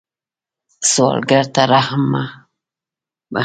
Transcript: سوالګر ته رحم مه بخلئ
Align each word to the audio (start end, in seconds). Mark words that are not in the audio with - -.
سوالګر 0.91 1.45
ته 1.53 1.63
رحم 1.71 2.01
مه 2.11 2.23
بخلئ 3.31 3.39